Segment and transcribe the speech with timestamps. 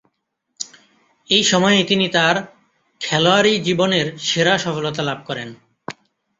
[1.29, 2.35] এ সময়েই তিনি তার
[3.01, 5.49] খেলোয়াড়ী জীবনের সেরা সফলতা লাভ করেন।